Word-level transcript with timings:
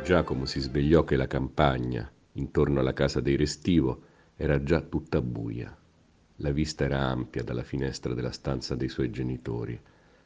Giacomo 0.00 0.46
si 0.46 0.60
svegliò 0.60 1.02
che 1.04 1.16
la 1.16 1.26
campagna, 1.26 2.10
intorno 2.34 2.78
alla 2.80 2.92
casa 2.92 3.20
dei 3.20 3.36
Restivo, 3.36 4.02
era 4.36 4.62
già 4.62 4.80
tutta 4.80 5.20
buia. 5.20 5.76
La 6.36 6.50
vista 6.52 6.84
era 6.84 7.00
ampia 7.00 7.42
dalla 7.42 7.64
finestra 7.64 8.14
della 8.14 8.30
stanza 8.30 8.76
dei 8.76 8.88
suoi 8.88 9.10
genitori, 9.10 9.78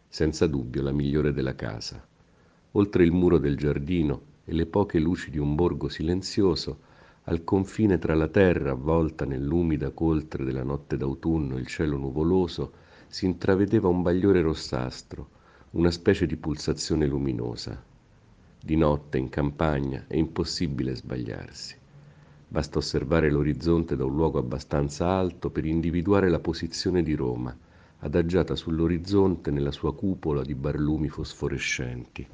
senza 0.07 0.46
dubbio 0.46 0.82
la 0.82 0.93
migliore 0.93 1.32
della 1.32 1.54
casa. 1.54 2.07
Oltre 2.72 3.03
il 3.03 3.12
muro 3.12 3.39
del 3.39 3.57
giardino 3.57 4.22
e 4.45 4.53
le 4.53 4.66
poche 4.66 4.98
luci 4.98 5.30
di 5.30 5.39
un 5.39 5.54
borgo 5.54 5.89
silenzioso, 5.89 6.80
al 7.25 7.43
confine 7.43 7.98
tra 7.98 8.14
la 8.14 8.29
terra 8.29 8.73
avvolta 8.73 9.25
nell'umida 9.25 9.91
coltre 9.91 10.45
della 10.45 10.64
notte 10.64 10.98
d'autunno 10.98 11.57
e 11.57 11.61
il 11.61 11.66
cielo 11.66 11.96
nuvoloso, 11.96 12.73
si 13.09 13.25
intravedeva 13.25 13.89
un 13.89 14.02
bagliore 14.02 14.43
rossastro, 14.43 15.29
una 15.70 15.90
specie 15.90 16.26
di 16.26 16.36
pulsazione 16.36 17.07
luminosa. 17.07 17.90
Di 18.64 18.76
notte 18.76 19.18
in 19.18 19.29
campagna 19.29 20.04
è 20.07 20.14
impossibile 20.14 20.94
sbagliarsi. 20.94 21.76
Basta 22.46 22.79
osservare 22.79 23.29
l'orizzonte 23.29 23.96
da 23.96 24.04
un 24.04 24.14
luogo 24.14 24.39
abbastanza 24.39 25.08
alto 25.08 25.50
per 25.50 25.64
individuare 25.64 26.29
la 26.29 26.39
posizione 26.39 27.03
di 27.03 27.14
Roma, 27.14 27.53
adagiata 27.98 28.54
sull'orizzonte 28.54 29.50
nella 29.50 29.72
sua 29.72 29.93
cupola 29.96 30.44
di 30.44 30.54
barlumi 30.54 31.08
fosforescenti. 31.08 32.25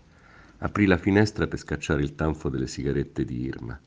Aprì 0.58 0.84
la 0.84 0.98
finestra 0.98 1.46
per 1.46 1.58
scacciare 1.58 2.02
il 2.02 2.14
tanfo 2.14 2.50
delle 2.50 2.66
sigarette 2.66 3.24
di 3.24 3.40
Irma. 3.40 3.80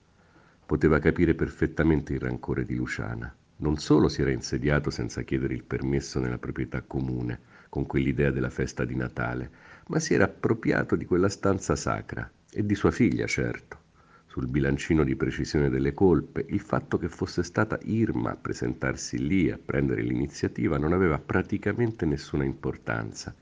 Poteva 0.66 0.98
capire 0.98 1.36
perfettamente 1.36 2.14
il 2.14 2.20
rancore 2.22 2.66
di 2.66 2.74
Luciana. 2.74 3.32
Non 3.62 3.78
solo 3.78 4.08
si 4.08 4.22
era 4.22 4.32
insediato 4.32 4.90
senza 4.90 5.22
chiedere 5.22 5.54
il 5.54 5.64
permesso 5.64 6.20
nella 6.20 6.40
proprietà 6.40 6.82
comune, 6.82 7.40
con 7.70 7.86
quell'idea 7.86 8.32
della 8.32 8.50
festa 8.50 8.86
di 8.86 8.96
Natale, 8.96 9.52
ma 9.90 10.00
si 10.00 10.16
era 10.16 10.24
appropriato 10.24 10.96
di 10.96 11.06
quella 11.06 11.30
stanza 11.30 11.76
sacra 11.76 12.28
e 12.52 12.66
di 12.66 12.74
sua 12.74 12.90
figlia, 12.90 13.28
certo. 13.28 13.78
Sul 14.26 14.48
bilancino 14.48 15.04
di 15.04 15.16
precisione 15.16 15.70
delle 15.70 15.94
colpe, 15.94 16.44
il 16.50 16.60
fatto 16.60 16.98
che 16.98 17.08
fosse 17.08 17.44
stata 17.44 17.78
Irma 17.84 18.32
a 18.32 18.36
presentarsi 18.36 19.20
lì 19.28 19.52
a 19.52 19.60
prendere 19.64 20.02
l'iniziativa 20.02 20.80
non 20.80 20.92
aveva 20.92 21.20
praticamente 21.20 22.08
nessuna 22.08 22.44
importanza. 22.44 23.36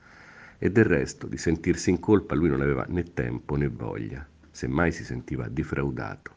E 0.58 0.70
del 0.70 0.84
resto, 0.84 1.28
di 1.28 1.38
sentirsi 1.38 1.88
in 1.88 1.98
colpa 1.98 2.34
lui 2.34 2.50
non 2.50 2.60
aveva 2.60 2.84
né 2.90 3.04
tempo 3.14 3.56
né 3.56 3.68
voglia, 3.68 4.28
semmai 4.50 4.92
si 4.92 5.02
sentiva 5.02 5.48
defraudato. 5.48 6.36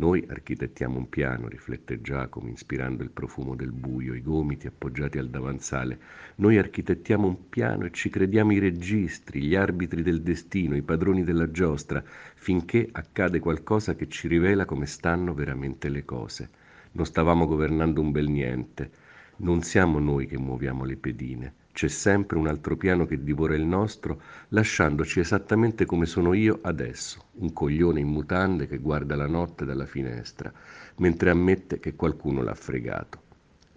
Noi 0.00 0.24
architettiamo 0.26 0.96
un 0.96 1.10
piano, 1.10 1.46
riflette 1.46 2.00
Giacomo, 2.00 2.48
ispirando 2.48 3.02
il 3.02 3.10
profumo 3.10 3.54
del 3.54 3.70
buio, 3.70 4.14
i 4.14 4.22
gomiti 4.22 4.66
appoggiati 4.66 5.18
al 5.18 5.28
davanzale. 5.28 5.98
Noi 6.36 6.56
architettiamo 6.56 7.26
un 7.26 7.50
piano 7.50 7.84
e 7.84 7.90
ci 7.90 8.08
crediamo 8.08 8.52
i 8.52 8.58
registri, 8.58 9.42
gli 9.42 9.54
arbitri 9.54 10.00
del 10.00 10.22
destino, 10.22 10.74
i 10.74 10.80
padroni 10.80 11.22
della 11.22 11.50
giostra, 11.50 12.02
finché 12.02 12.88
accade 12.90 13.40
qualcosa 13.40 13.94
che 13.94 14.08
ci 14.08 14.26
rivela 14.26 14.64
come 14.64 14.86
stanno 14.86 15.34
veramente 15.34 15.90
le 15.90 16.06
cose. 16.06 16.48
Non 16.92 17.04
stavamo 17.04 17.46
governando 17.46 18.00
un 18.00 18.10
bel 18.10 18.30
niente. 18.30 18.90
Non 19.36 19.60
siamo 19.60 19.98
noi 19.98 20.26
che 20.26 20.38
muoviamo 20.38 20.86
le 20.86 20.96
pedine. 20.96 21.54
C'è 21.72 21.88
sempre 21.88 22.36
un 22.36 22.46
altro 22.46 22.76
piano 22.76 23.06
che 23.06 23.22
divora 23.22 23.54
il 23.54 23.64
nostro, 23.64 24.20
lasciandoci 24.48 25.20
esattamente 25.20 25.86
come 25.86 26.04
sono 26.04 26.34
io 26.34 26.58
adesso, 26.62 27.26
un 27.34 27.52
coglione 27.52 28.00
in 28.00 28.08
mutande 28.08 28.66
che 28.66 28.78
guarda 28.78 29.16
la 29.16 29.26
notte 29.26 29.64
dalla 29.64 29.86
finestra, 29.86 30.52
mentre 30.96 31.30
ammette 31.30 31.80
che 31.80 31.94
qualcuno 31.94 32.42
l'ha 32.42 32.54
fregato. 32.54 33.22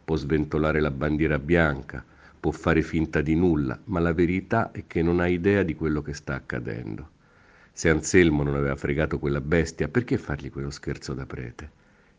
Può 0.03 0.15
sventolare 0.15 0.81
la 0.81 0.91
bandiera 0.91 1.39
bianca, 1.39 2.03
può 2.39 2.51
fare 2.51 2.81
finta 2.81 3.21
di 3.21 3.35
nulla, 3.35 3.79
ma 3.85 4.01
la 4.01 4.11
verità 4.11 4.71
è 4.71 4.83
che 4.85 5.01
non 5.01 5.21
ha 5.21 5.27
idea 5.27 5.63
di 5.63 5.75
quello 5.75 6.01
che 6.01 6.13
sta 6.13 6.33
accadendo. 6.35 7.11
Se 7.71 7.89
Anselmo 7.89 8.43
non 8.43 8.55
aveva 8.55 8.75
fregato 8.75 9.17
quella 9.17 9.39
bestia, 9.39 9.87
perché 9.87 10.17
fargli 10.17 10.51
quello 10.51 10.71
scherzo 10.71 11.13
da 11.13 11.25
prete? 11.25 11.71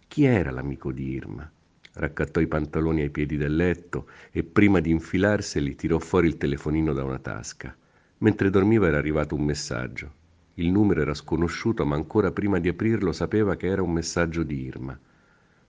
Chi 0.09 0.25
era 0.25 0.51
l'amico 0.51 0.93
di 0.93 1.11
Irma? 1.11 1.51
Raccattò 1.95 2.41
i 2.41 2.47
pantaloni 2.47 3.03
ai 3.03 3.11
piedi 3.11 3.37
del 3.37 3.55
letto 3.55 4.09
e 4.31 4.43
prima 4.43 4.81
di 4.81 4.91
infilarseli 4.91 5.75
tirò 5.75 5.99
fuori 5.99 6.27
il 6.27 6.37
telefonino 6.37 6.93
da 6.93 7.05
una 7.05 7.19
tasca. 7.19 7.77
Mentre 8.19 8.51
dormiva 8.51 8.87
era 8.87 8.99
arrivato 8.99 9.35
un 9.35 9.45
messaggio. 9.45 10.13
Il 10.55 10.71
numero 10.71 11.01
era 11.01 11.15
sconosciuto, 11.15 11.85
ma 11.85 11.97
ancora 11.97 12.31
prima 12.31 12.59
di 12.59 12.69
aprirlo 12.69 13.13
sapeva 13.13 13.57
che 13.57 13.67
era 13.67 13.83
un 13.83 13.93
messaggio 13.93 14.43
di 14.43 14.63
Irma. 14.63 14.99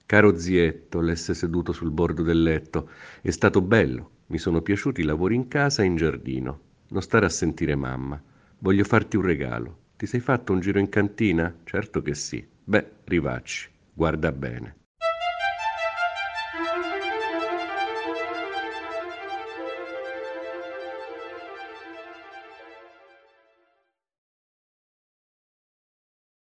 Caro 0.06 0.38
zietto, 0.38 1.02
lesse 1.02 1.34
seduto 1.34 1.74
sul 1.74 1.90
bordo 1.90 2.22
del 2.22 2.44
letto, 2.44 2.90
è 3.22 3.32
stato 3.32 3.62
bello. 3.62 4.12
Mi 4.28 4.38
sono 4.38 4.62
piaciuti 4.62 5.02
i 5.02 5.06
lavori 5.06 5.36
in 5.36 5.48
casa 5.48 5.82
e 5.82 5.88
in 5.88 5.96
giardino. 5.96 6.60
Non 6.90 7.02
stare 7.02 7.26
a 7.26 7.30
sentire 7.30 7.76
mamma. 7.76 8.22
Voglio 8.60 8.84
farti 8.84 9.18
un 9.18 9.24
regalo. 9.24 9.78
Ti 9.98 10.06
sei 10.06 10.20
fatto 10.20 10.54
un 10.54 10.60
giro 10.60 10.78
in 10.78 10.90
cantina? 10.90 11.54
Certo 11.64 12.02
che 12.02 12.14
sì. 12.14 12.46
Beh, 12.64 12.88
rivacci. 13.06 13.70
Guarda 13.94 14.32
bene. 14.32 14.85